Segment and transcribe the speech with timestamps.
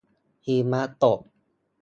[0.45, 1.19] หิมะตก